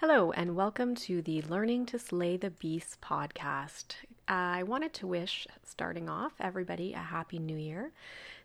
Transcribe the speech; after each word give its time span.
Hello, 0.00 0.30
and 0.30 0.54
welcome 0.54 0.94
to 0.94 1.22
the 1.22 1.40
Learning 1.40 1.86
to 1.86 1.98
Slay 1.98 2.36
the 2.36 2.50
Beast 2.50 3.00
podcast. 3.00 3.94
I 4.28 4.62
wanted 4.64 4.92
to 4.94 5.06
wish, 5.06 5.46
starting 5.64 6.08
off, 6.08 6.32
everybody 6.40 6.92
a 6.92 6.98
happy 6.98 7.38
new 7.38 7.56
year. 7.56 7.92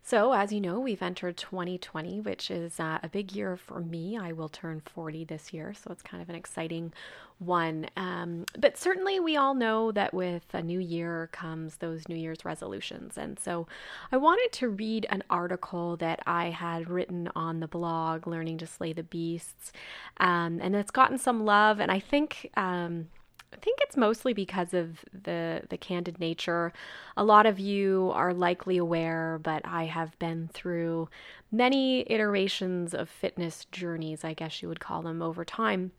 So, 0.03 0.33
as 0.33 0.51
you 0.51 0.59
know, 0.59 0.79
we've 0.79 1.01
entered 1.01 1.37
2020, 1.37 2.21
which 2.21 2.49
is 2.49 2.79
uh, 2.79 2.97
a 3.03 3.07
big 3.07 3.33
year 3.33 3.55
for 3.55 3.79
me. 3.79 4.17
I 4.17 4.31
will 4.31 4.49
turn 4.49 4.81
40 4.81 5.25
this 5.25 5.53
year, 5.53 5.75
so 5.75 5.91
it's 5.91 6.01
kind 6.01 6.23
of 6.23 6.29
an 6.29 6.35
exciting 6.35 6.91
one. 7.37 7.85
Um, 7.95 8.45
but 8.57 8.77
certainly, 8.77 9.19
we 9.19 9.37
all 9.37 9.53
know 9.53 9.91
that 9.91 10.11
with 10.11 10.43
a 10.53 10.63
new 10.63 10.79
year 10.79 11.29
comes 11.31 11.77
those 11.77 12.07
New 12.09 12.15
Year's 12.15 12.43
resolutions. 12.43 13.15
And 13.15 13.39
so, 13.39 13.67
I 14.11 14.17
wanted 14.17 14.51
to 14.53 14.69
read 14.69 15.05
an 15.09 15.23
article 15.29 15.97
that 15.97 16.21
I 16.25 16.49
had 16.49 16.89
written 16.89 17.29
on 17.35 17.59
the 17.59 17.67
blog, 17.67 18.25
Learning 18.25 18.57
to 18.57 18.67
Slay 18.67 18.93
the 18.93 19.03
Beasts, 19.03 19.71
um, 20.17 20.59
and 20.61 20.75
it's 20.75 20.91
gotten 20.91 21.19
some 21.19 21.45
love. 21.45 21.79
And 21.79 21.91
I 21.91 21.99
think. 21.99 22.49
Um, 22.57 23.07
I 23.53 23.57
think 23.57 23.79
it's 23.81 23.97
mostly 23.97 24.33
because 24.33 24.73
of 24.73 25.03
the 25.13 25.63
the 25.69 25.77
candid 25.77 26.19
nature. 26.19 26.71
A 27.17 27.23
lot 27.23 27.45
of 27.45 27.59
you 27.59 28.11
are 28.13 28.33
likely 28.33 28.77
aware, 28.77 29.39
but 29.41 29.61
I 29.65 29.85
have 29.85 30.17
been 30.19 30.49
through 30.53 31.09
many 31.51 32.09
iterations 32.11 32.93
of 32.93 33.09
fitness 33.09 33.65
journeys, 33.71 34.23
I 34.23 34.33
guess 34.33 34.61
you 34.61 34.69
would 34.69 34.79
call 34.79 35.01
them, 35.01 35.21
over 35.21 35.43
time. 35.43 35.91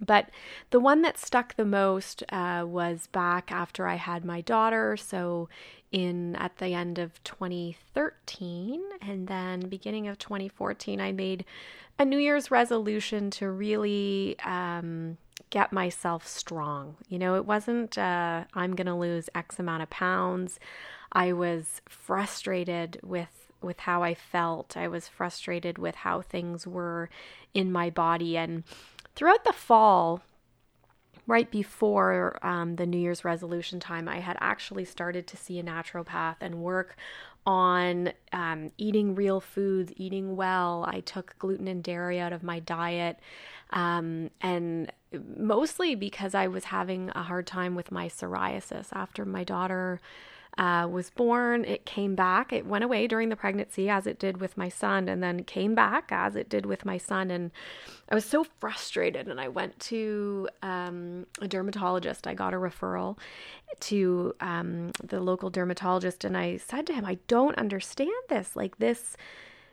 But 0.00 0.30
the 0.70 0.78
one 0.78 1.02
that 1.02 1.18
stuck 1.18 1.56
the 1.56 1.64
most 1.64 2.22
uh, 2.28 2.64
was 2.66 3.08
back 3.08 3.50
after 3.50 3.86
I 3.86 3.96
had 3.96 4.24
my 4.24 4.40
daughter. 4.40 4.96
So, 4.96 5.48
in 5.90 6.36
at 6.36 6.58
the 6.58 6.74
end 6.74 6.98
of 6.98 7.22
2013, 7.24 8.82
and 9.00 9.26
then 9.26 9.68
beginning 9.68 10.06
of 10.06 10.18
2014, 10.18 11.00
I 11.00 11.12
made 11.12 11.44
a 11.98 12.04
New 12.04 12.18
Year's 12.18 12.50
resolution 12.50 13.30
to 13.32 13.50
really 13.50 14.36
um, 14.44 15.16
get 15.50 15.72
myself 15.72 16.26
strong. 16.26 16.96
You 17.08 17.18
know, 17.18 17.36
it 17.36 17.46
wasn't, 17.46 17.96
uh, 17.96 18.44
I'm 18.54 18.74
going 18.74 18.86
to 18.86 18.94
lose 18.94 19.30
X 19.34 19.58
amount 19.58 19.82
of 19.82 19.90
pounds. 19.90 20.58
I 21.12 21.32
was 21.32 21.80
frustrated 21.88 23.00
with 23.02 23.48
with 23.60 23.80
how 23.80 24.02
I 24.02 24.14
felt. 24.14 24.76
I 24.76 24.88
was 24.88 25.08
frustrated 25.08 25.78
with 25.78 25.96
how 25.96 26.20
things 26.20 26.66
were 26.66 27.10
in 27.54 27.72
my 27.72 27.90
body. 27.90 28.36
And 28.36 28.64
throughout 29.14 29.44
the 29.44 29.52
fall, 29.52 30.22
right 31.26 31.50
before 31.50 32.38
um, 32.44 32.76
the 32.76 32.86
New 32.86 32.98
Year's 32.98 33.24
resolution 33.24 33.80
time, 33.80 34.08
I 34.08 34.20
had 34.20 34.36
actually 34.40 34.84
started 34.84 35.26
to 35.26 35.36
see 35.36 35.58
a 35.58 35.64
naturopath 35.64 36.36
and 36.40 36.62
work 36.62 36.96
on 37.46 38.12
um, 38.32 38.70
eating 38.78 39.14
real 39.14 39.40
foods, 39.40 39.92
eating 39.96 40.36
well. 40.36 40.84
I 40.86 41.00
took 41.00 41.36
gluten 41.38 41.66
and 41.66 41.82
dairy 41.82 42.20
out 42.20 42.32
of 42.32 42.42
my 42.42 42.60
diet. 42.60 43.18
Um, 43.70 44.30
and 44.40 44.92
mostly 45.36 45.94
because 45.94 46.34
I 46.34 46.46
was 46.48 46.64
having 46.64 47.10
a 47.14 47.22
hard 47.22 47.46
time 47.46 47.74
with 47.74 47.90
my 47.90 48.08
psoriasis 48.08 48.88
after 48.92 49.24
my 49.24 49.44
daughter 49.44 50.00
uh, 50.58 50.88
was 50.90 51.10
born. 51.10 51.64
It 51.64 51.86
came 51.86 52.16
back. 52.16 52.52
It 52.52 52.66
went 52.66 52.82
away 52.82 53.06
during 53.06 53.28
the 53.28 53.36
pregnancy, 53.36 53.88
as 53.88 54.06
it 54.06 54.18
did 54.18 54.40
with 54.40 54.56
my 54.56 54.68
son, 54.68 55.08
and 55.08 55.22
then 55.22 55.44
came 55.44 55.74
back 55.74 56.08
as 56.10 56.34
it 56.34 56.48
did 56.48 56.66
with 56.66 56.84
my 56.84 56.98
son. 56.98 57.30
And 57.30 57.52
I 58.10 58.16
was 58.16 58.24
so 58.24 58.44
frustrated. 58.58 59.28
And 59.28 59.40
I 59.40 59.48
went 59.48 59.78
to 59.80 60.48
um, 60.62 61.26
a 61.40 61.46
dermatologist. 61.46 62.26
I 62.26 62.34
got 62.34 62.54
a 62.54 62.56
referral 62.56 63.18
to 63.80 64.34
um, 64.40 64.90
the 65.02 65.20
local 65.20 65.48
dermatologist, 65.48 66.24
and 66.24 66.36
I 66.36 66.56
said 66.56 66.86
to 66.88 66.92
him, 66.92 67.04
I 67.04 67.18
don't 67.28 67.56
understand 67.56 68.10
this. 68.28 68.56
Like, 68.56 68.78
this 68.78 69.16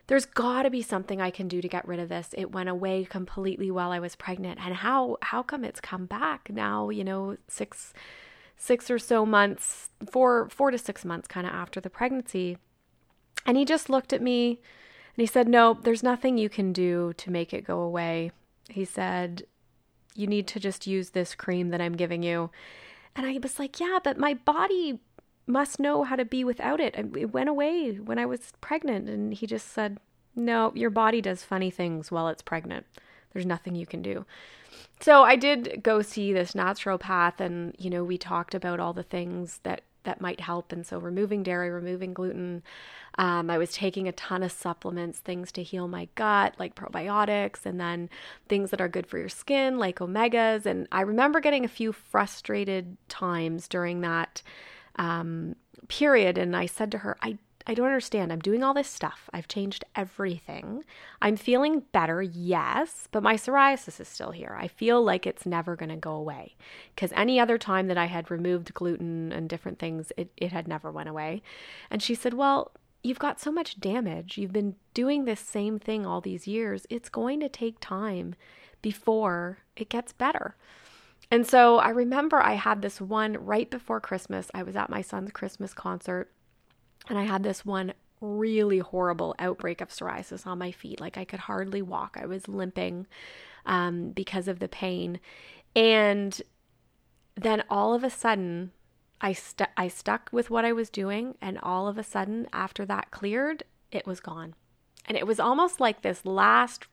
there's 0.08 0.26
got 0.26 0.64
to 0.64 0.70
be 0.70 0.82
something 0.82 1.22
I 1.22 1.32
can 1.32 1.48
do 1.48 1.62
to 1.62 1.68
get 1.68 1.88
rid 1.88 2.00
of 2.00 2.10
this. 2.10 2.30
It 2.38 2.52
went 2.52 2.70
away 2.70 3.06
completely 3.06 3.72
while 3.72 3.92
I 3.92 4.00
was 4.00 4.16
pregnant. 4.16 4.60
And 4.64 4.76
how 4.76 5.18
how 5.22 5.42
come 5.42 5.64
it's 5.64 5.82
come 5.82 6.06
back 6.06 6.50
now, 6.50 6.90
you 6.90 7.04
know, 7.04 7.38
6 7.48 7.94
6 8.58 8.92
or 8.92 9.00
so 9.00 9.26
months, 9.26 9.90
4 10.10 10.50
4 10.50 10.72
to 10.72 10.78
6 10.78 11.06
months 11.06 11.28
kind 11.28 11.48
of 11.48 11.54
after 11.54 11.82
the 11.82 11.90
pregnancy. 11.90 12.58
And 13.46 13.58
he 13.58 13.66
just 13.66 13.90
looked 13.90 14.14
at 14.14 14.22
me 14.22 14.50
and 14.50 15.22
he 15.22 15.26
said, 15.26 15.48
"No, 15.48 15.74
there's 15.74 16.04
nothing 16.04 16.38
you 16.38 16.50
can 16.50 16.74
do 16.74 17.14
to 17.18 17.32
make 17.32 17.54
it 17.54 17.66
go 17.66 17.80
away." 17.80 18.32
He 18.70 18.86
said, 18.86 19.44
"You 20.16 20.28
need 20.28 20.48
to 20.48 20.60
just 20.60 20.88
use 20.88 21.12
this 21.12 21.36
cream 21.36 21.70
that 21.70 21.82
I'm 21.82 21.96
giving 21.96 22.24
you." 22.24 22.52
And 23.16 23.26
I 23.26 23.40
was 23.42 23.60
like, 23.60 23.80
"Yeah, 23.80 24.00
but 24.04 24.18
my 24.18 24.34
body 24.34 25.00
must 25.48 25.80
know 25.80 26.04
how 26.04 26.16
to 26.16 26.26
be 26.26 26.44
without 26.44 26.80
it. 26.80 26.96
It 26.96 27.34
went 27.34 27.50
away 27.50 27.96
when 27.96 28.20
I 28.20 28.26
was 28.26 28.54
pregnant. 28.62 29.10
And 29.10 29.34
he 29.34 29.46
just 29.46 29.72
said, 29.72 30.00
No, 30.36 30.72
your 30.76 30.90
body 30.90 31.22
does 31.22 31.44
funny 31.44 31.70
things 31.70 32.12
while 32.12 32.28
it's 32.28 32.42
pregnant. 32.42 32.86
There's 33.34 33.46
nothing 33.46 33.76
you 33.76 33.86
can 33.86 34.02
do. 34.02 34.26
So 35.00 35.24
I 35.24 35.36
did 35.36 35.82
go 35.84 36.02
see 36.02 36.32
this 36.32 36.54
naturopath, 36.54 37.40
and, 37.40 37.76
you 37.78 37.90
know, 37.90 38.04
we 38.04 38.18
talked 38.18 38.56
about 38.56 38.80
all 38.80 38.94
the 38.94 39.04
things 39.04 39.60
that 39.64 39.82
that 40.06 40.22
might 40.22 40.40
help. 40.40 40.72
And 40.72 40.86
so, 40.86 41.00
removing 41.00 41.44
dairy, 41.44 41.70
removing 41.70 42.14
gluten. 42.14 42.64
Um, 43.18 43.50
I 43.50 43.58
was 43.58 43.72
taking 43.72 44.08
a 44.08 44.14
ton 44.14 44.44
of 44.44 44.52
supplements, 44.52 45.20
things 45.20 45.52
to 45.54 45.64
heal 45.64 45.88
my 45.88 46.08
gut, 46.16 46.56
like 46.60 46.76
probiotics, 46.76 47.66
and 47.66 47.80
then 47.80 48.10
things 48.48 48.72
that 48.72 48.82
are 48.82 48.90
good 48.90 49.08
for 49.08 49.18
your 49.18 49.30
skin, 49.30 49.78
like 49.78 50.00
omegas. 50.00 50.66
And 50.66 50.88
I 50.92 51.02
remember 51.02 51.40
getting 51.40 51.66
a 51.66 51.70
few 51.70 51.92
frustrated 51.92 52.98
times 53.08 53.68
during 53.68 54.02
that 54.02 54.42
um, 54.98 55.56
period. 55.88 56.38
And 56.38 56.56
I 56.56 56.66
said 56.66 56.92
to 56.92 57.00
her, 57.00 57.18
I 57.22 57.38
I 57.68 57.74
don't 57.74 57.88
understand. 57.88 58.32
I'm 58.32 58.40
doing 58.40 58.62
all 58.62 58.76
this 58.76 58.88
stuff. 58.88 59.28
I've 59.34 59.48
changed 59.48 59.84
everything. 59.96 60.84
I'm 61.22 61.36
feeling 61.36 61.80
better, 61.92 62.22
yes, 62.22 63.08
but 63.12 63.24
my 63.24 63.36
psoriasis 63.36 64.00
is 64.00 64.08
still 64.08 64.32
here. 64.32 64.56
I 64.60 64.68
feel 64.68 65.04
like 65.04 65.26
it's 65.26 65.48
never 65.48 65.76
going 65.76 65.90
to 65.90 65.96
go 65.96 66.12
away 66.12 66.56
because 66.94 67.12
any 67.16 67.40
other 67.40 67.58
time 67.58 67.88
that 67.88 67.98
I 67.98 68.06
had 68.06 68.30
removed 68.30 68.74
gluten 68.76 69.32
and 69.32 69.50
different 69.50 69.80
things, 69.80 70.12
it, 70.16 70.30
it 70.38 70.52
had 70.52 70.68
never 70.68 70.92
went 70.92 71.10
away. 71.10 71.42
And 71.90 72.04
she 72.04 72.14
said, 72.14 72.36
Well, 72.36 72.72
you've 73.02 73.20
got 73.20 73.40
so 73.40 73.52
much 73.52 73.80
damage. 73.80 74.38
You've 74.38 74.54
been 74.54 74.76
doing 74.94 75.26
this 75.26 75.40
same 75.40 75.80
thing 75.80 76.06
all 76.06 76.22
these 76.22 76.46
years. 76.46 76.86
It's 76.92 77.10
going 77.10 77.40
to 77.40 77.50
take 77.50 77.80
time 77.80 78.36
before 78.84 79.58
it 79.76 79.90
gets 79.90 80.14
better. 80.14 80.56
And 81.32 81.46
so 81.46 81.78
I 81.78 81.90
remember 81.90 82.42
I 82.42 82.54
had 82.54 82.82
this 82.82 83.02
one 83.02 83.34
right 83.34 83.70
before 83.70 84.00
Christmas. 84.00 84.50
I 84.54 84.64
was 84.64 84.76
at 84.76 84.90
my 84.90 85.02
son's 85.02 85.32
Christmas 85.32 85.74
concert 85.74 86.32
and 87.10 87.18
I 87.18 87.24
had 87.24 87.44
this 87.44 87.66
one 87.66 87.94
really 88.22 88.80
horrible 88.80 89.36
outbreak 89.40 89.82
of 89.82 89.90
psoriasis 89.90 90.48
on 90.48 90.58
my 90.58 90.72
feet. 90.72 91.00
Like 91.00 91.18
I 91.18 91.26
could 91.26 91.42
hardly 91.42 91.82
walk. 91.82 92.18
I 92.20 92.26
was 92.26 92.48
limping 92.48 93.08
um, 93.66 94.12
because 94.12 94.48
of 94.48 94.60
the 94.60 94.68
pain. 94.68 95.20
And 95.76 96.42
then 97.36 97.64
all 97.70 97.94
of 97.94 98.04
a 98.04 98.10
sudden, 98.10 98.72
I, 99.22 99.36
I 99.76 99.88
stuck 99.88 100.30
with 100.32 100.50
what 100.50 100.66
I 100.66 100.74
was 100.74 100.90
doing. 100.90 101.36
And 101.42 101.60
all 101.60 101.88
of 101.88 101.98
a 101.98 102.04
sudden, 102.04 102.48
after 102.54 102.86
that 102.86 103.12
cleared, 103.12 103.64
it 103.92 104.08
was 104.08 104.20
gone. 104.20 104.56
And 105.06 105.18
it 105.18 105.28
was 105.28 105.40
almost 105.40 105.80
like 105.80 106.02
this 106.02 106.26
last 106.26 106.88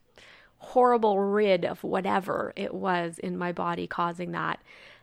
horrible 0.63 1.19
rid 1.19 1.65
of 1.65 1.83
whatever 1.83 2.53
it 2.55 2.73
was 2.73 3.19
in 3.19 3.37
my 3.37 3.51
body 3.51 3.85
causing 3.85 4.31
that. 4.31 4.59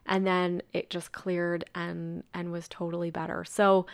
And 0.06 0.26
then 0.26 0.62
it 0.72 0.88
just 0.88 1.12
cleared 1.12 1.64
and 1.74 2.24
and 2.32 2.50
was 2.50 2.66
totally 2.68 3.10
better. 3.10 3.44
So 3.44 3.86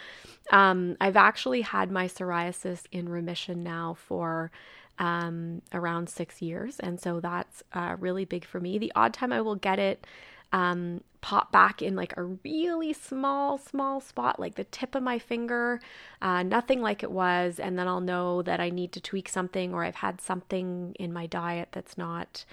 um, 0.52 0.96
i've 1.00 1.16
actually 1.16 1.62
had 1.62 1.90
my 1.90 2.06
psoriasis 2.06 2.84
in 2.92 3.08
remission 3.08 3.64
now 3.64 3.94
for 3.94 4.52
um, 4.98 5.60
around 5.74 6.08
six 6.08 6.40
years. 6.40 6.78
And 6.78 7.00
so 7.00 7.20
that's 7.20 7.62
uh, 7.72 7.96
really 7.98 8.24
big 8.24 8.44
for 8.44 8.60
me. 8.60 8.78
The 8.78 8.92
odd 8.94 9.12
time 9.12 9.32
i 9.32 9.40
will 9.40 9.56
get 9.56 9.78
it 9.78 10.06
um, 10.52 11.02
pop 11.20 11.50
back 11.50 11.82
in 11.82 11.96
like 11.96 12.16
a 12.16 12.22
really 12.22 12.92
small, 12.92 13.58
small 13.58 14.00
spot, 14.00 14.38
like 14.38 14.54
the 14.54 14.64
tip 14.64 14.94
of 14.94 15.02
my 15.02 15.18
finger, 15.18 15.80
uh, 16.22 16.42
nothing 16.42 16.80
like 16.80 17.02
it 17.02 17.10
was. 17.10 17.58
And 17.58 17.78
then 17.78 17.88
I'll 17.88 18.00
know 18.00 18.42
that 18.42 18.60
I 18.60 18.70
need 18.70 18.92
to 18.92 19.00
tweak 19.00 19.28
something 19.28 19.74
or 19.74 19.82
I've 19.82 19.96
had 19.96 20.20
something 20.20 20.94
in 21.00 21.12
my 21.12 21.26
diet 21.26 21.70
that's 21.72 21.98
not 21.98 22.44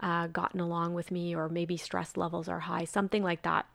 uh, 0.00 0.26
gotten 0.26 0.60
along 0.60 0.94
with 0.94 1.10
me, 1.10 1.34
or 1.34 1.48
maybe 1.48 1.76
stress 1.76 2.16
levels 2.16 2.48
are 2.48 2.60
high, 2.60 2.84
something 2.84 3.22
like 3.22 3.42
that. 3.42 3.66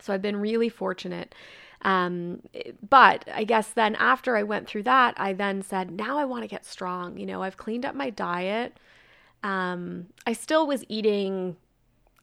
So 0.00 0.12
I've 0.12 0.22
been 0.22 0.36
really 0.36 0.68
fortunate. 0.68 1.34
Um, 1.82 2.42
but 2.88 3.28
I 3.34 3.44
guess 3.44 3.68
then 3.68 3.94
after 3.94 4.36
I 4.36 4.42
went 4.42 4.68
through 4.68 4.84
that, 4.84 5.14
I 5.18 5.32
then 5.32 5.62
said, 5.62 5.90
now 5.90 6.18
I 6.18 6.24
want 6.24 6.44
to 6.44 6.48
get 6.48 6.64
strong. 6.64 7.18
You 7.18 7.26
know, 7.26 7.42
I've 7.42 7.56
cleaned 7.56 7.86
up 7.86 7.94
my 7.94 8.10
diet. 8.10 8.78
Um, 9.42 10.08
I 10.26 10.34
still 10.34 10.66
was 10.66 10.84
eating 10.88 11.56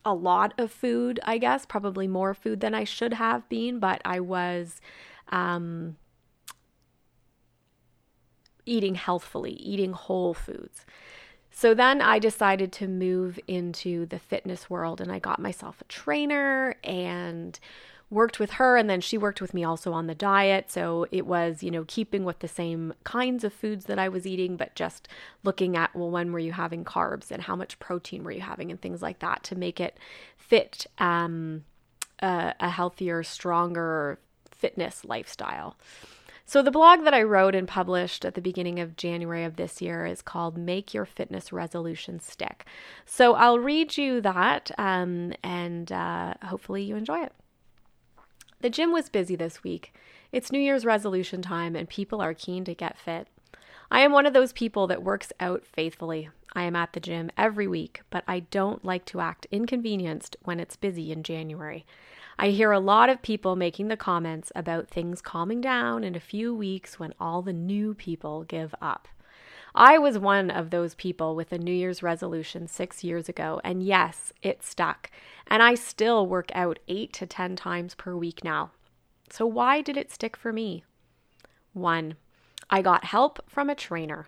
a 0.08 0.14
lot 0.14 0.54
of 0.58 0.72
food, 0.72 1.20
I 1.24 1.38
guess, 1.38 1.66
probably 1.66 2.08
more 2.08 2.34
food 2.34 2.62
than 2.62 2.74
I 2.74 2.86
should 2.86 3.14
have 3.14 3.48
been, 3.50 3.80
but 3.80 4.02
I 4.06 4.22
was 4.22 4.80
um, 5.30 5.98
eating 8.66 8.96
healthfully, 8.96 9.52
eating 9.52 9.92
whole 9.92 10.34
foods. 10.34 10.86
So 11.52 11.74
then 11.74 12.02
I 12.02 12.20
decided 12.20 12.72
to 12.74 12.88
move 12.88 13.40
into 13.48 14.06
the 14.06 14.20
fitness 14.20 14.70
world 14.70 15.02
and 15.02 15.12
I 15.12 15.20
got 15.20 15.40
myself 15.40 15.82
a 15.82 15.86
trainer 15.86 16.76
and 16.84 17.60
worked 18.10 18.40
with 18.40 18.52
her 18.52 18.78
and 18.78 18.90
then 18.90 19.02
she 19.02 19.18
worked 19.18 19.42
with 19.42 19.54
me 19.54 19.64
also 19.64 19.92
on 19.92 20.08
the 20.08 20.16
diet. 20.16 20.72
So 20.72 21.06
it 21.12 21.26
was, 21.26 21.62
you 21.62 21.72
know, 21.72 21.84
keeping 21.88 22.24
with 22.24 22.40
the 22.40 22.48
same 22.48 22.94
kinds 23.04 23.44
of 23.44 23.52
foods 23.52 23.86
that 23.86 24.00
I 24.00 24.08
was 24.08 24.26
eating, 24.26 24.56
but 24.56 24.76
just 24.76 25.08
looking 25.44 25.76
at, 25.76 25.96
well, 25.96 26.10
when 26.10 26.32
were 26.32 26.40
you 26.40 26.54
having 26.54 26.86
carbs 26.86 27.32
and 27.32 27.44
how 27.44 27.56
much 27.56 27.80
protein 27.80 28.24
were 28.24 28.32
you 28.32 28.42
having 28.42 28.72
and 28.72 28.82
things 28.82 29.02
like 29.02 29.20
that 29.20 29.44
to 29.44 29.56
make 29.56 29.82
it 29.82 29.98
fit 30.38 30.88
um, 31.00 31.66
a, 32.22 32.54
a 32.60 32.70
healthier, 32.70 33.24
stronger 33.24 34.20
fitness 34.52 35.04
lifestyle. 35.06 35.76
So, 36.46 36.62
the 36.62 36.72
blog 36.72 37.04
that 37.04 37.14
I 37.14 37.24
wrote 37.24 37.56
and 37.56 37.68
published 37.68 38.24
at 38.24 38.34
the 38.34 38.42
beginning 38.42 38.80
of 38.80 38.96
January 38.96 39.44
of 39.44 39.58
this 39.58 39.82
year 39.82 40.06
is 40.06 40.22
called 40.22 40.58
Make 40.58 40.94
Your 40.94 41.04
Fitness 41.04 41.52
Resolution 41.52 42.22
Stick. 42.22 42.66
So, 43.06 43.34
I'll 43.34 43.60
read 43.60 43.98
you 43.98 44.22
that 44.22 44.72
um, 44.78 45.34
and 45.44 45.92
uh, 45.92 46.36
hopefully 46.44 46.84
you 46.84 46.96
enjoy 46.96 47.24
it. 47.24 47.34
The 48.60 48.72
gym 48.72 48.92
was 48.92 49.08
busy 49.08 49.36
this 49.36 49.64
week. 49.64 49.94
It's 50.32 50.52
New 50.52 50.60
Year's 50.60 50.84
resolution 50.84 51.44
time, 51.44 51.76
and 51.76 51.88
people 51.88 52.22
are 52.22 52.34
keen 52.34 52.64
to 52.66 52.74
get 52.74 52.98
fit. 52.98 53.28
I 53.92 54.00
am 54.00 54.12
one 54.12 54.26
of 54.26 54.34
those 54.34 54.52
people 54.52 54.88
that 54.88 55.04
works 55.04 55.32
out 55.40 55.64
faithfully. 55.64 56.30
I 56.54 56.64
am 56.64 56.76
at 56.76 56.94
the 56.94 57.00
gym 57.00 57.30
every 57.38 57.68
week, 57.68 58.02
but 58.10 58.24
I 58.28 58.40
don't 58.40 58.84
like 58.84 59.06
to 59.06 59.20
act 59.22 59.46
inconvenienced 59.52 60.38
when 60.44 60.60
it's 60.60 60.76
busy 60.76 61.12
in 61.12 61.22
January. 61.22 61.86
I 62.40 62.50
hear 62.50 62.72
a 62.72 62.80
lot 62.80 63.10
of 63.10 63.22
people 63.22 63.56
making 63.56 63.90
the 63.90 63.98
comments 63.98 64.52
about 64.56 64.88
things 64.88 65.22
calming 65.22 65.62
down 65.62 66.04
in 66.04 66.16
a 66.16 66.20
few 66.20 66.54
weeks 66.56 67.00
when 67.00 67.14
all 67.20 67.44
the 67.44 67.54
new 67.54 67.94
people 67.94 68.44
give 68.44 68.74
up. 68.82 69.08
I 69.80 70.00
was 70.00 70.18
one 70.18 70.50
of 70.50 70.72
those 70.72 70.96
people 70.96 71.36
with 71.36 71.52
a 71.52 71.60
New 71.60 71.72
Year's 71.72 72.02
resolution 72.02 72.68
six 72.68 73.04
years 73.04 73.30
ago, 73.30 73.62
and 73.64 73.84
yes, 73.84 74.34
it 74.42 74.64
stuck. 74.64 75.12
And 75.46 75.62
I 75.62 75.76
still 75.76 76.26
work 76.26 76.50
out 76.56 76.80
eight 76.88 77.14
to 77.14 77.28
10 77.28 77.56
times 77.56 77.94
per 77.94 78.16
week 78.16 78.44
now. 78.44 78.72
So, 79.30 79.46
why 79.46 79.84
did 79.84 79.96
it 79.96 80.12
stick 80.12 80.36
for 80.36 80.52
me? 80.52 80.84
One, 81.74 82.16
I 82.72 82.82
got 82.82 83.06
help 83.06 83.40
from 83.48 83.70
a 83.70 83.76
trainer. 83.76 84.26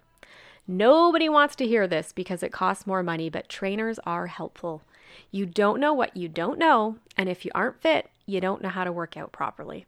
Nobody 0.68 1.28
wants 1.28 1.56
to 1.56 1.66
hear 1.66 1.88
this 1.88 2.12
because 2.13 2.44
it 2.44 2.51
costs 2.51 2.86
more 2.86 3.01
money, 3.01 3.28
but 3.28 3.50
trainers 3.50 3.98
are 4.06 4.28
helpful. 4.28 4.84
You 5.31 5.48
don't 5.48 5.80
know 5.80 5.96
what 5.96 6.16
you 6.16 6.30
don't 6.30 6.60
know, 6.60 6.98
and 7.18 7.28
if 7.28 7.44
you 7.44 7.50
aren't 7.56 7.81
fit, 7.81 8.12
you 8.28 8.40
don't 8.40 8.62
know 8.62 8.69
how 8.69 8.84
to 8.84 8.92
work 8.92 9.18
out 9.18 9.31
properly. 9.31 9.88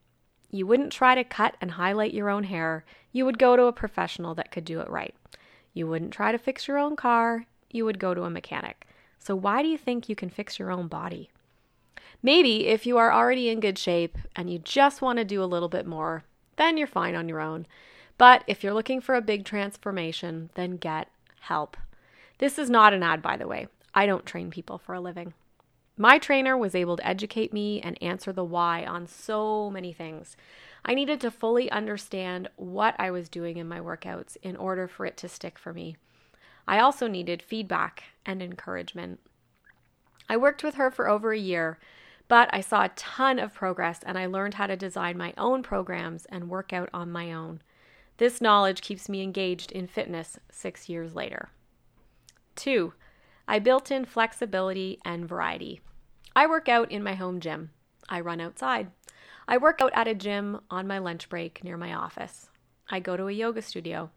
You 0.50 0.66
wouldn't 0.66 0.92
try 0.92 1.14
to 1.14 1.24
cut 1.24 1.56
and 1.62 1.70
highlight 1.70 2.16
your 2.16 2.32
own 2.32 2.46
hair, 2.46 2.84
you 3.12 3.26
would 3.26 3.38
go 3.38 3.56
to 3.56 3.66
a 3.66 3.72
professional 3.72 4.34
that 4.34 4.50
could 4.50 4.66
do 4.66 4.80
it 4.80 4.90
right. 4.90 5.14
You 5.74 5.88
wouldn't 5.88 6.14
try 6.14 6.32
to 6.32 6.38
fix 6.38 6.68
your 6.68 6.78
own 6.78 6.96
car, 6.96 7.46
you 7.70 7.86
would 7.86 8.00
go 8.00 8.14
to 8.14 8.24
a 8.24 8.30
mechanic. 8.30 8.86
So, 9.20 9.36
why 9.36 9.62
do 9.62 9.68
you 9.68 9.78
think 9.78 10.10
you 10.10 10.16
can 10.16 10.30
fix 10.30 10.60
your 10.60 10.72
own 10.72 10.88
body? 10.88 11.30
Maybe 12.24 12.68
if 12.68 12.86
you 12.86 12.98
are 12.98 13.12
already 13.12 13.50
in 13.50 13.60
good 13.60 13.78
shape 13.78 14.18
and 14.36 14.50
you 14.50 14.60
just 14.60 15.02
want 15.02 15.18
to 15.18 15.26
do 15.26 15.44
a 15.44 15.46
little 15.46 15.70
bit 15.70 15.86
more, 15.86 16.24
then 16.58 16.78
you're 16.78 16.88
fine 16.88 17.16
on 17.16 17.28
your 17.28 17.40
own. 17.40 17.66
But 18.18 18.44
if 18.46 18.64
you're 18.64 18.74
looking 18.74 19.02
for 19.02 19.16
a 19.16 19.22
big 19.22 19.46
transformation, 19.46 20.50
then 20.54 20.78
get 20.78 21.08
help. 21.42 21.78
This 22.38 22.60
is 22.60 22.70
not 22.70 22.94
an 22.94 23.04
ad, 23.04 23.22
by 23.22 23.38
the 23.38 23.48
way. 23.48 23.68
I 23.94 24.06
don't 24.06 24.26
train 24.26 24.52
people 24.52 24.78
for 24.78 24.94
a 24.94 25.02
living. 25.02 25.34
My 25.98 26.18
trainer 26.18 26.58
was 26.58 26.76
able 26.76 26.98
to 26.98 27.08
educate 27.08 27.54
me 27.54 27.82
and 27.82 28.02
answer 28.02 28.32
the 28.32 28.44
why 28.44 28.86
on 28.86 29.08
so 29.08 29.70
many 29.70 29.92
things. 29.92 30.36
I 30.84 30.94
needed 30.94 31.22
to 31.22 31.32
fully 31.32 31.70
understand 31.72 32.50
what 32.56 32.96
I 32.98 33.12
was 33.12 33.30
doing 33.30 33.58
in 33.58 33.68
my 33.68 33.80
workouts 33.80 34.38
in 34.42 34.56
order 34.56 34.88
for 34.88 35.06
it 35.06 35.18
to 35.18 35.30
stick 35.30 35.60
for 35.60 35.74
me. 35.74 35.96
I 36.68 36.80
also 36.80 37.08
needed 37.08 37.42
feedback 37.42 38.04
and 38.26 38.42
encouragement. 38.42 39.20
I 40.30 40.38
worked 40.38 40.64
with 40.64 40.76
her 40.76 40.90
for 40.90 41.10
over 41.10 41.32
a 41.34 41.38
year, 41.38 41.80
but 42.28 42.50
I 42.54 42.62
saw 42.62 42.86
a 42.86 42.90
ton 42.90 43.40
of 43.40 43.54
progress 43.54 44.00
and 44.06 44.18
I 44.18 44.26
learned 44.26 44.56
how 44.56 44.68
to 44.68 44.78
design 44.78 45.18
my 45.18 45.34
own 45.38 45.64
programs 45.64 46.26
and 46.26 46.50
work 46.50 46.72
out 46.72 46.90
on 46.94 47.12
my 47.12 47.34
own. 47.34 47.62
This 48.18 48.40
knowledge 48.40 48.82
keeps 48.82 49.10
me 49.10 49.22
engaged 49.22 49.72
in 49.72 49.88
fitness 49.88 50.40
six 50.50 50.88
years 50.88 51.16
later. 51.16 51.50
Two, 52.56 52.94
I 53.48 53.60
built 53.60 53.92
in 53.92 54.06
flexibility 54.06 55.00
and 55.04 55.28
variety. 55.28 55.82
I 56.36 56.48
work 56.48 56.70
out 56.70 56.92
in 56.92 57.04
my 57.04 57.16
home 57.16 57.40
gym. 57.40 57.72
I 58.08 58.22
run 58.22 58.40
outside. 58.40 58.92
I 59.52 59.58
work 59.58 59.82
out 59.82 59.92
at 59.94 60.08
a 60.08 60.16
gym 60.16 60.62
on 60.72 60.88
my 60.88 60.98
lunch 60.98 61.28
break 61.28 61.62
near 61.62 61.76
my 61.76 61.94
office. 61.94 62.50
I 62.90 63.02
go 63.02 63.18
to 63.18 63.28
a 63.28 63.34
yoga 63.34 63.62
studio. 63.62 64.10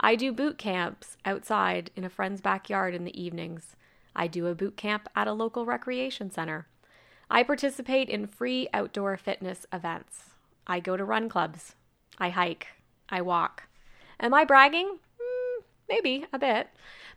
I 0.00 0.16
do 0.16 0.32
boot 0.32 0.56
camps 0.56 1.18
outside 1.22 1.90
in 1.96 2.04
a 2.04 2.08
friend's 2.08 2.40
backyard 2.40 2.94
in 2.94 3.04
the 3.04 3.22
evenings. 3.22 3.76
I 4.16 4.26
do 4.26 4.46
a 4.46 4.54
boot 4.54 4.78
camp 4.78 5.06
at 5.14 5.28
a 5.28 5.34
local 5.34 5.66
recreation 5.66 6.30
center. 6.30 6.66
I 7.30 7.42
participate 7.42 8.08
in 8.08 8.26
free 8.26 8.68
outdoor 8.72 9.18
fitness 9.18 9.66
events. 9.70 10.30
I 10.66 10.80
go 10.80 10.96
to 10.96 11.04
run 11.04 11.28
clubs. 11.28 11.74
I 12.16 12.30
hike. 12.30 12.68
I 13.10 13.20
walk. 13.20 13.64
Am 14.18 14.32
I 14.32 14.46
bragging? 14.46 14.88
Mm, 14.88 15.62
maybe 15.90 16.24
a 16.32 16.38
bit. 16.38 16.68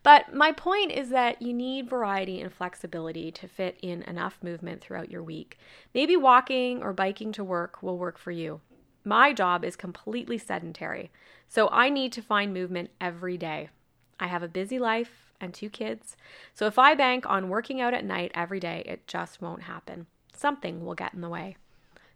But 0.03 0.33
my 0.33 0.51
point 0.51 0.91
is 0.91 1.09
that 1.09 1.41
you 1.41 1.53
need 1.53 1.89
variety 1.89 2.41
and 2.41 2.53
flexibility 2.53 3.31
to 3.31 3.47
fit 3.47 3.77
in 3.81 4.03
enough 4.03 4.37
movement 4.43 4.81
throughout 4.81 5.09
your 5.09 5.23
week. 5.23 5.57
Maybe 5.93 6.17
walking 6.17 6.83
or 6.83 6.91
biking 6.91 7.31
to 7.31 7.43
work 7.43 7.81
will 7.81 7.97
work 7.97 8.17
for 8.17 8.31
you. 8.31 8.59
My 9.05 9.31
job 9.33 9.63
is 9.63 9.77
completely 9.77 10.37
sedentary, 10.37 11.09
so 11.47 11.69
I 11.69 11.89
need 11.89 12.11
to 12.13 12.21
find 12.21 12.53
movement 12.53 12.89
every 12.99 13.37
day. 13.37 13.69
I 14.19 14.27
have 14.27 14.43
a 14.43 14.47
busy 14.47 14.77
life 14.77 15.33
and 15.41 15.53
two 15.53 15.69
kids, 15.69 16.15
so 16.53 16.67
if 16.67 16.79
I 16.79 16.95
bank 16.95 17.25
on 17.25 17.49
working 17.49 17.81
out 17.81 17.93
at 17.93 18.05
night 18.05 18.31
every 18.33 18.59
day, 18.59 18.83
it 18.85 19.07
just 19.07 19.41
won't 19.41 19.63
happen. 19.63 20.07
Something 20.33 20.85
will 20.85 20.95
get 20.95 21.13
in 21.13 21.21
the 21.21 21.29
way. 21.29 21.57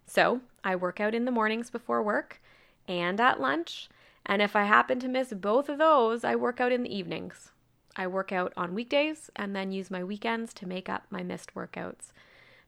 So 0.05 0.41
I 0.63 0.77
work 0.77 1.01
out 1.01 1.13
in 1.13 1.25
the 1.25 1.31
mornings 1.31 1.69
before 1.69 2.01
work 2.01 2.41
and 2.87 3.19
at 3.19 3.41
lunch, 3.41 3.89
and 4.25 4.41
if 4.41 4.55
I 4.55 4.63
happen 4.63 4.99
to 5.01 5.09
miss 5.09 5.33
both 5.33 5.67
of 5.67 5.77
those, 5.77 6.23
I 6.23 6.35
work 6.35 6.61
out 6.61 6.71
in 6.71 6.83
the 6.83 6.95
evenings. 6.95 7.51
I 7.97 8.07
work 8.07 8.31
out 8.31 8.53
on 8.55 8.75
weekdays 8.75 9.31
and 9.35 9.55
then 9.55 9.71
use 9.71 9.89
my 9.89 10.03
weekends 10.03 10.53
to 10.53 10.67
make 10.67 10.87
up 10.87 11.05
my 11.09 11.23
missed 11.23 11.55
workouts. 11.55 12.13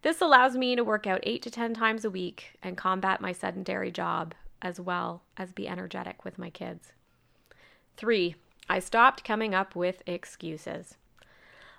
This 0.02 0.22
allows 0.22 0.58
me 0.58 0.76
to 0.76 0.84
work 0.84 1.06
out 1.06 1.20
8 1.24 1.42
to 1.44 1.52
10 1.52 1.74
times 1.76 2.04
a 2.04 2.10
week 2.10 2.58
and 2.64 2.76
combat 2.76 3.22
my 3.22 3.32
sedentary 3.32 3.92
job 3.92 4.34
as 4.62 4.80
well 4.80 5.22
as 5.38 5.52
be 5.54 5.68
energetic 5.68 6.26
with 6.26 6.40
my 6.40 6.50
kids. 6.50 6.94
3. 7.98 8.36
I 8.70 8.80
stopped 8.80 9.24
coming 9.24 9.54
up 9.54 9.76
with 9.76 10.02
excuses. 10.08 10.96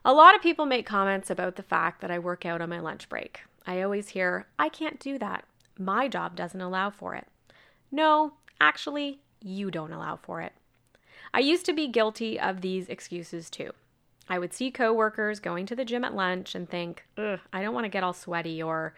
A 0.04 0.14
lot 0.14 0.34
of 0.34 0.42
people 0.42 0.64
make 0.64 0.86
comments 0.86 1.28
about 1.28 1.56
the 1.56 1.62
fact 1.62 2.00
that 2.00 2.10
I 2.10 2.18
work 2.18 2.46
out 2.46 2.62
on 2.62 2.70
my 2.70 2.78
lunch 2.78 3.08
break. 3.08 3.40
I 3.66 3.82
always 3.82 4.10
hear, 4.10 4.46
I 4.58 4.68
can't 4.68 5.00
do 5.00 5.18
that. 5.18 5.44
My 5.78 6.08
job 6.08 6.36
doesn't 6.36 6.60
allow 6.60 6.90
for 6.90 7.14
it. 7.14 7.26
No, 7.90 8.34
actually, 8.60 9.20
you 9.40 9.70
don't 9.70 9.92
allow 9.92 10.16
for 10.16 10.40
it. 10.40 10.52
I 11.32 11.40
used 11.40 11.66
to 11.66 11.72
be 11.72 11.88
guilty 11.88 12.38
of 12.40 12.60
these 12.60 12.88
excuses 12.88 13.50
too. 13.50 13.70
I 14.28 14.38
would 14.38 14.52
see 14.52 14.70
coworkers 14.70 15.40
going 15.40 15.66
to 15.66 15.76
the 15.76 15.84
gym 15.84 16.04
at 16.04 16.14
lunch 16.14 16.54
and 16.54 16.68
think, 16.68 17.04
Ugh, 17.18 17.40
I 17.52 17.62
don't 17.62 17.74
want 17.74 17.84
to 17.84 17.90
get 17.90 18.04
all 18.04 18.12
sweaty, 18.12 18.62
or 18.62 18.94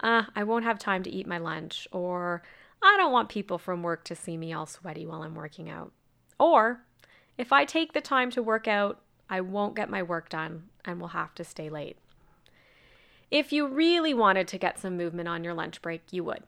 uh, 0.00 0.24
I 0.34 0.44
won't 0.44 0.64
have 0.64 0.78
time 0.78 1.02
to 1.04 1.10
eat 1.10 1.26
my 1.26 1.38
lunch, 1.38 1.86
or 1.92 2.42
I 2.82 2.96
don't 2.96 3.12
want 3.12 3.28
people 3.28 3.58
from 3.58 3.82
work 3.82 4.04
to 4.04 4.16
see 4.16 4.36
me 4.36 4.52
all 4.52 4.66
sweaty 4.66 5.06
while 5.06 5.22
I'm 5.22 5.34
working 5.34 5.70
out. 5.70 5.92
Or 6.38 6.82
if 7.38 7.52
I 7.52 7.64
take 7.64 7.92
the 7.92 8.00
time 8.00 8.30
to 8.32 8.42
work 8.42 8.66
out, 8.66 9.00
I 9.30 9.40
won't 9.40 9.76
get 9.76 9.88
my 9.88 10.02
work 10.02 10.28
done 10.28 10.64
and 10.84 11.00
will 11.00 11.08
have 11.08 11.34
to 11.36 11.44
stay 11.44 11.70
late. 11.70 11.96
If 13.30 13.52
you 13.52 13.66
really 13.66 14.12
wanted 14.12 14.48
to 14.48 14.58
get 14.58 14.78
some 14.78 14.96
movement 14.96 15.28
on 15.28 15.44
your 15.44 15.54
lunch 15.54 15.80
break, 15.80 16.02
you 16.10 16.24
would. 16.24 16.42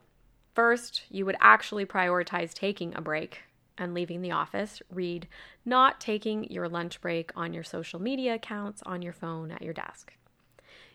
First, 0.54 1.02
you 1.08 1.24
would 1.24 1.36
actually 1.40 1.86
prioritize 1.86 2.52
taking 2.52 2.94
a 2.94 3.00
break 3.00 3.42
and 3.78 3.94
leaving 3.94 4.22
the 4.22 4.30
office, 4.30 4.80
read 4.90 5.26
not 5.64 6.00
taking 6.00 6.44
your 6.50 6.68
lunch 6.68 7.00
break 7.00 7.30
on 7.36 7.52
your 7.52 7.64
social 7.64 8.00
media 8.00 8.34
accounts 8.34 8.82
on 8.86 9.02
your 9.02 9.12
phone 9.12 9.50
at 9.50 9.62
your 9.62 9.74
desk. 9.74 10.12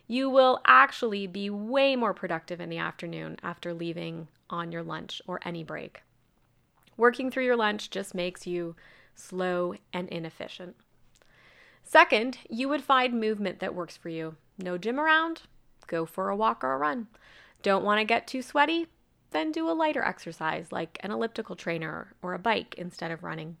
You 0.06 0.28
will 0.28 0.60
actually 0.64 1.26
be 1.26 1.50
way 1.50 1.94
more 1.94 2.14
productive 2.14 2.60
in 2.60 2.68
the 2.68 2.78
afternoon 2.78 3.36
after 3.42 3.72
leaving 3.72 4.28
on 4.48 4.72
your 4.72 4.82
lunch 4.82 5.22
or 5.26 5.40
any 5.44 5.62
break. 5.62 6.02
Working 6.96 7.30
through 7.30 7.44
your 7.44 7.56
lunch 7.56 7.90
just 7.90 8.14
makes 8.14 8.46
you 8.46 8.74
slow 9.14 9.74
and 9.92 10.08
inefficient. 10.08 10.76
Second, 11.82 12.38
you 12.48 12.68
would 12.68 12.82
find 12.82 13.20
movement 13.20 13.60
that 13.60 13.74
works 13.74 13.96
for 13.96 14.08
you. 14.08 14.36
No 14.58 14.76
gym 14.78 14.98
around? 14.98 15.42
Go 15.86 16.06
for 16.06 16.28
a 16.28 16.36
walk 16.36 16.62
or 16.62 16.72
a 16.72 16.78
run. 16.78 17.08
Don't 17.62 17.84
want 17.84 18.00
to 18.00 18.04
get 18.04 18.26
too 18.26 18.42
sweaty? 18.42 18.86
Then 19.30 19.52
do 19.52 19.68
a 19.68 19.72
lighter 19.72 20.02
exercise 20.02 20.72
like 20.72 20.98
an 21.02 21.10
elliptical 21.10 21.56
trainer 21.56 22.14
or 22.22 22.34
a 22.34 22.38
bike 22.38 22.74
instead 22.76 23.10
of 23.10 23.22
running. 23.22 23.56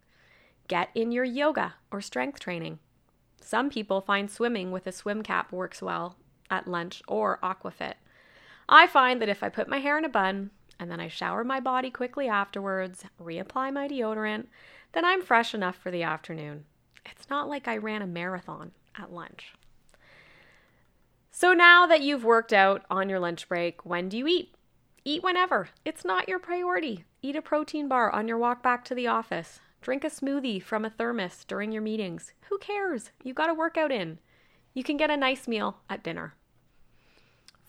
Get 0.68 0.90
in 0.94 1.12
your 1.12 1.24
yoga 1.24 1.74
or 1.90 2.00
strength 2.00 2.40
training. 2.40 2.78
Some 3.40 3.70
people 3.70 4.00
find 4.00 4.30
swimming 4.30 4.70
with 4.70 4.86
a 4.86 4.92
swim 4.92 5.22
cap 5.22 5.52
works 5.52 5.82
well 5.82 6.16
at 6.50 6.68
lunch 6.68 7.02
or 7.08 7.38
aquafit. 7.42 7.94
I 8.68 8.86
find 8.86 9.20
that 9.20 9.28
if 9.28 9.42
I 9.42 9.48
put 9.48 9.68
my 9.68 9.78
hair 9.78 9.98
in 9.98 10.04
a 10.04 10.08
bun 10.08 10.50
and 10.78 10.90
then 10.90 11.00
I 11.00 11.08
shower 11.08 11.44
my 11.44 11.60
body 11.60 11.90
quickly 11.90 12.28
afterwards, 12.28 13.04
reapply 13.20 13.72
my 13.72 13.88
deodorant, 13.88 14.46
then 14.92 15.04
I'm 15.04 15.22
fresh 15.22 15.54
enough 15.54 15.76
for 15.76 15.90
the 15.90 16.02
afternoon. 16.02 16.64
It's 17.04 17.28
not 17.28 17.48
like 17.48 17.66
I 17.66 17.76
ran 17.76 18.02
a 18.02 18.06
marathon 18.06 18.72
at 18.96 19.12
lunch. 19.12 19.54
So 21.30 21.52
now 21.52 21.86
that 21.86 22.02
you've 22.02 22.24
worked 22.24 22.52
out 22.52 22.84
on 22.90 23.08
your 23.08 23.18
lunch 23.18 23.48
break, 23.48 23.84
when 23.84 24.08
do 24.08 24.18
you 24.18 24.26
eat? 24.26 24.54
Eat 25.04 25.22
whenever. 25.22 25.70
It's 25.84 26.04
not 26.04 26.28
your 26.28 26.38
priority. 26.38 27.04
Eat 27.22 27.34
a 27.34 27.40
protein 27.40 27.88
bar 27.88 28.10
on 28.10 28.28
your 28.28 28.36
walk 28.36 28.62
back 28.62 28.84
to 28.84 28.94
the 28.94 29.06
office. 29.06 29.58
Drink 29.80 30.04
a 30.04 30.10
smoothie 30.10 30.62
from 30.62 30.84
a 30.84 30.90
thermos 30.90 31.44
during 31.44 31.72
your 31.72 31.80
meetings. 31.80 32.34
Who 32.50 32.58
cares? 32.58 33.10
You 33.24 33.32
got 33.32 33.48
a 33.48 33.54
workout 33.54 33.90
in. 33.90 34.18
You 34.74 34.84
can 34.84 34.98
get 34.98 35.10
a 35.10 35.16
nice 35.16 35.48
meal 35.48 35.78
at 35.88 36.04
dinner. 36.04 36.34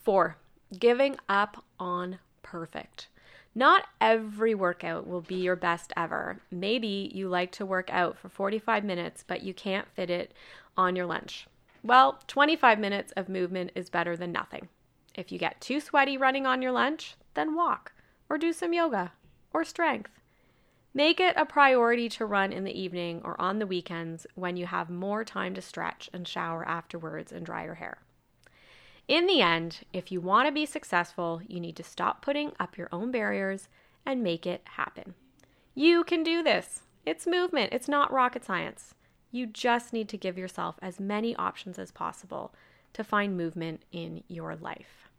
Four, 0.04 0.36
giving 0.78 1.16
up 1.30 1.64
on 1.80 2.20
perfect. 2.44 3.08
Not 3.56 3.86
every 4.02 4.54
workout 4.54 5.08
will 5.08 5.22
be 5.22 5.36
your 5.36 5.56
best 5.56 5.94
ever. 5.96 6.42
Maybe 6.52 7.12
you 7.14 7.30
like 7.30 7.52
to 7.54 7.66
work 7.66 7.90
out 7.92 8.18
for 8.18 8.28
45 8.28 8.84
minutes, 8.84 9.24
but 9.26 9.42
you 9.42 9.54
can't 9.54 9.88
fit 9.94 10.10
it 10.10 10.34
on 10.76 10.98
your 10.98 11.06
lunch. 11.06 11.48
Well, 11.82 12.20
25 12.28 12.78
minutes 12.78 13.14
of 13.16 13.30
movement 13.30 13.72
is 13.74 13.90
better 13.90 14.18
than 14.18 14.34
nothing. 14.34 14.68
If 15.16 15.32
you 15.32 15.40
get 15.40 15.60
too 15.60 15.80
sweaty 15.80 16.18
running 16.18 16.46
on 16.46 16.62
your 16.62 16.72
lunch, 16.72 17.16
then 17.34 17.56
walk 17.56 17.94
or 18.30 18.38
do 18.38 18.54
some 18.54 18.74
yoga 18.74 19.12
or 19.54 19.64
strength. 19.64 20.12
Make 20.94 21.20
it 21.20 21.36
a 21.38 21.46
priority 21.46 22.10
to 22.10 22.26
run 22.26 22.52
in 22.52 22.66
the 22.66 22.78
evening 22.78 23.22
or 23.24 23.40
on 23.40 23.60
the 23.60 23.68
weekends 23.68 24.28
when 24.36 24.58
you 24.58 24.66
have 24.66 24.90
more 24.90 25.24
time 25.24 25.54
to 25.56 25.62
stretch 25.62 26.10
and 26.12 26.28
shower 26.28 26.68
afterwards 26.68 27.32
and 27.32 27.46
dry 27.46 27.64
your 27.64 27.76
hair. 27.76 28.00
In 29.08 29.26
the 29.26 29.42
end, 29.42 29.80
if 29.94 30.12
you 30.12 30.22
want 30.22 30.48
to 30.48 30.52
be 30.52 30.66
successful, 30.66 31.42
you 31.48 31.60
need 31.60 31.76
to 31.78 31.84
stop 31.84 32.22
putting 32.22 32.52
up 32.60 32.78
your 32.78 32.90
own 32.92 33.12
barriers 33.12 33.68
and 34.06 34.24
make 34.24 34.46
it 34.46 34.62
happen. 34.76 35.16
You 35.76 36.04
can 36.04 36.24
do 36.24 36.44
this. 36.44 36.82
It's 37.06 37.26
movement, 37.26 37.74
it's 37.74 37.88
not 37.88 38.12
rocket 38.12 38.44
science. 38.44 38.94
You 39.32 39.48
just 39.48 39.94
need 39.94 40.10
to 40.10 40.18
give 40.18 40.38
yourself 40.38 40.76
as 40.82 41.00
many 41.00 41.36
options 41.38 41.80
as 41.80 41.92
possible 41.92 42.54
to 42.94 43.04
find 43.04 43.38
movement 43.38 43.84
in 43.92 44.24
your 44.28 44.56
life. 44.56 45.10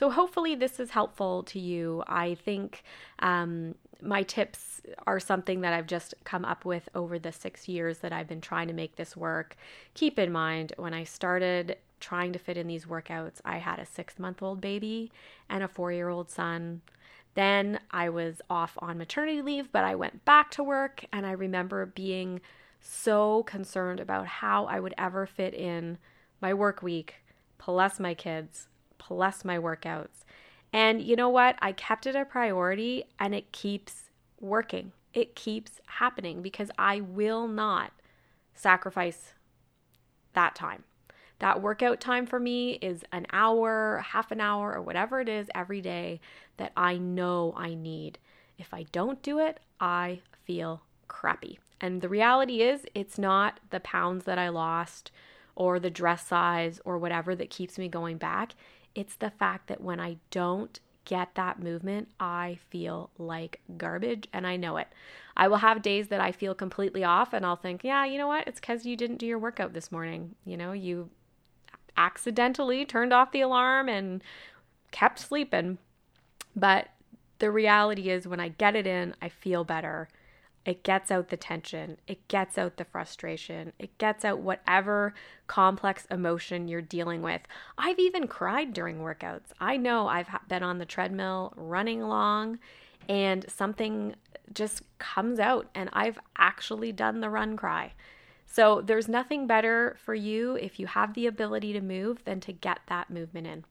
So, 0.00 0.08
hopefully, 0.08 0.54
this 0.54 0.80
is 0.80 0.92
helpful 0.92 1.42
to 1.42 1.60
you. 1.60 2.02
I 2.06 2.34
think 2.34 2.84
um, 3.18 3.74
my 4.00 4.22
tips 4.22 4.80
are 5.06 5.20
something 5.20 5.60
that 5.60 5.74
I've 5.74 5.86
just 5.86 6.14
come 6.24 6.42
up 6.42 6.64
with 6.64 6.88
over 6.94 7.18
the 7.18 7.32
six 7.32 7.68
years 7.68 7.98
that 7.98 8.10
I've 8.10 8.26
been 8.26 8.40
trying 8.40 8.68
to 8.68 8.72
make 8.72 8.96
this 8.96 9.14
work. 9.14 9.58
Keep 9.92 10.18
in 10.18 10.32
mind, 10.32 10.72
when 10.78 10.94
I 10.94 11.04
started 11.04 11.76
trying 12.00 12.32
to 12.32 12.38
fit 12.38 12.56
in 12.56 12.66
these 12.66 12.86
workouts, 12.86 13.42
I 13.44 13.58
had 13.58 13.78
a 13.78 13.84
six 13.84 14.18
month 14.18 14.42
old 14.42 14.62
baby 14.62 15.12
and 15.50 15.62
a 15.62 15.68
four 15.68 15.92
year 15.92 16.08
old 16.08 16.30
son. 16.30 16.80
Then 17.34 17.78
I 17.90 18.08
was 18.08 18.40
off 18.48 18.78
on 18.78 18.96
maternity 18.96 19.42
leave, 19.42 19.70
but 19.70 19.84
I 19.84 19.96
went 19.96 20.24
back 20.24 20.50
to 20.52 20.64
work, 20.64 21.04
and 21.12 21.26
I 21.26 21.32
remember 21.32 21.84
being 21.84 22.40
so 22.80 23.42
concerned 23.42 24.00
about 24.00 24.26
how 24.26 24.64
I 24.64 24.80
would 24.80 24.94
ever 24.96 25.26
fit 25.26 25.52
in 25.52 25.98
my 26.40 26.54
work 26.54 26.82
week, 26.82 27.16
plus 27.58 28.00
my 28.00 28.14
kids, 28.14 28.66
plus 29.00 29.44
my 29.44 29.58
workouts. 29.58 30.24
And 30.72 31.02
you 31.02 31.16
know 31.16 31.28
what? 31.28 31.56
I 31.60 31.72
kept 31.72 32.06
it 32.06 32.14
a 32.14 32.24
priority 32.24 33.02
and 33.18 33.34
it 33.34 33.50
keeps 33.50 34.10
working. 34.40 34.92
It 35.12 35.34
keeps 35.34 35.80
happening 35.86 36.42
because 36.42 36.70
I 36.78 37.00
will 37.00 37.48
not 37.48 37.90
sacrifice 38.54 39.34
that 40.34 40.54
time. 40.54 40.84
That 41.40 41.62
workout 41.62 42.00
time 42.00 42.26
for 42.26 42.38
me 42.38 42.72
is 42.74 43.02
an 43.10 43.26
hour, 43.32 44.04
half 44.10 44.30
an 44.30 44.40
hour, 44.40 44.74
or 44.74 44.82
whatever 44.82 45.20
it 45.20 45.28
is 45.28 45.48
every 45.54 45.80
day 45.80 46.20
that 46.58 46.72
I 46.76 46.98
know 46.98 47.54
I 47.56 47.74
need. 47.74 48.18
If 48.58 48.74
I 48.74 48.84
don't 48.92 49.22
do 49.22 49.38
it, 49.38 49.58
I 49.80 50.20
feel 50.44 50.82
crappy. 51.08 51.58
And 51.80 52.02
the 52.02 52.10
reality 52.10 52.60
is, 52.60 52.84
it's 52.94 53.18
not 53.18 53.58
the 53.70 53.80
pounds 53.80 54.24
that 54.24 54.38
I 54.38 54.50
lost 54.50 55.10
or 55.54 55.80
the 55.80 55.90
dress 55.90 56.26
size 56.26 56.78
or 56.84 56.98
whatever 56.98 57.34
that 57.34 57.50
keeps 57.50 57.78
me 57.78 57.88
going 57.88 58.18
back. 58.18 58.52
It's 58.94 59.16
the 59.16 59.30
fact 59.30 59.68
that 59.68 59.80
when 59.80 60.00
I 60.00 60.16
don't 60.30 60.78
get 61.04 61.34
that 61.34 61.62
movement, 61.62 62.08
I 62.18 62.58
feel 62.70 63.10
like 63.18 63.60
garbage 63.76 64.28
and 64.32 64.46
I 64.46 64.56
know 64.56 64.76
it. 64.76 64.88
I 65.36 65.48
will 65.48 65.58
have 65.58 65.82
days 65.82 66.08
that 66.08 66.20
I 66.20 66.32
feel 66.32 66.54
completely 66.54 67.02
off 67.04 67.32
and 67.32 67.44
I'll 67.46 67.56
think, 67.56 67.82
yeah, 67.82 68.04
you 68.04 68.18
know 68.18 68.28
what? 68.28 68.46
It's 68.46 68.60
because 68.60 68.84
you 68.84 68.96
didn't 68.96 69.16
do 69.16 69.26
your 69.26 69.38
workout 69.38 69.72
this 69.72 69.90
morning. 69.90 70.34
You 70.44 70.56
know, 70.56 70.72
you 70.72 71.10
accidentally 71.96 72.84
turned 72.84 73.12
off 73.12 73.32
the 73.32 73.40
alarm 73.40 73.88
and 73.88 74.22
kept 74.90 75.18
sleeping. 75.18 75.78
But 76.54 76.88
the 77.38 77.50
reality 77.50 78.10
is, 78.10 78.28
when 78.28 78.40
I 78.40 78.48
get 78.48 78.76
it 78.76 78.86
in, 78.86 79.14
I 79.22 79.28
feel 79.28 79.64
better. 79.64 80.08
It 80.66 80.82
gets 80.82 81.10
out 81.10 81.28
the 81.28 81.36
tension, 81.38 81.96
it 82.06 82.28
gets 82.28 82.58
out 82.58 82.76
the 82.76 82.84
frustration, 82.84 83.72
it 83.78 83.96
gets 83.96 84.24
out 84.24 84.40
whatever 84.40 85.14
complex 85.46 86.06
emotion 86.10 86.68
you're 86.68 86.82
dealing 86.82 87.22
with. 87.22 87.40
I've 87.78 87.98
even 87.98 88.28
cried 88.28 88.74
during 88.74 88.98
workouts. 88.98 89.52
I 89.58 89.78
know 89.78 90.06
I've 90.06 90.28
been 90.48 90.62
on 90.62 90.78
the 90.78 90.84
treadmill 90.84 91.54
running 91.56 92.02
along 92.02 92.58
and 93.08 93.44
something 93.48 94.14
just 94.54 94.82
comes 94.98 95.38
out, 95.38 95.68
and 95.74 95.88
I've 95.92 96.18
actually 96.36 96.92
done 96.92 97.20
the 97.20 97.30
run 97.30 97.56
cry. 97.56 97.92
So 98.46 98.80
there's 98.80 99.08
nothing 99.08 99.46
better 99.46 99.96
for 100.04 100.14
you 100.14 100.56
if 100.56 100.80
you 100.80 100.86
have 100.88 101.14
the 101.14 101.26
ability 101.26 101.72
to 101.72 101.80
move 101.80 102.24
than 102.24 102.40
to 102.40 102.52
get 102.52 102.80
that 102.88 103.10
movement 103.10 103.46
in. 103.46 103.64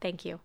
Thank 0.01 0.25
you. 0.25 0.39